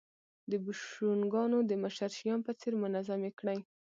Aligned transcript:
د 0.51 0.53
بوشونګانو 0.63 1.57
د 1.69 1.71
مشر 1.83 2.09
شیام 2.17 2.39
په 2.47 2.51
څېر 2.59 2.73
منظمې 2.83 3.31
کړې 3.39 3.57